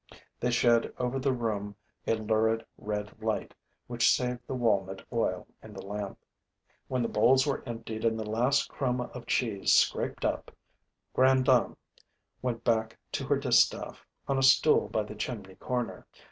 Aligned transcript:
They 0.39 0.49
shed 0.49 0.91
over 0.97 1.19
the 1.19 1.31
room 1.31 1.75
a 2.07 2.15
lurid 2.15 2.65
red 2.75 3.21
light, 3.21 3.53
which 3.85 4.09
saved 4.09 4.39
the 4.47 4.55
walnut 4.55 5.05
oil 5.13 5.45
in 5.61 5.73
the 5.73 5.85
lamp. 5.85 6.17
When 6.87 7.03
the 7.03 7.07
bowls 7.07 7.45
were 7.45 7.61
emptied 7.67 8.03
and 8.03 8.19
the 8.19 8.27
last 8.27 8.67
crumb 8.67 9.01
of 9.01 9.27
cheese 9.27 9.73
scraped 9.73 10.25
up, 10.25 10.49
grandam 11.13 11.77
went 12.41 12.63
back 12.63 12.97
to 13.11 13.25
her 13.27 13.37
distaff, 13.37 14.03
on 14.27 14.39
a 14.39 14.41
stool 14.41 14.87
by 14.89 15.03
the 15.03 15.13
chimney 15.13 15.53
corner. 15.53 16.07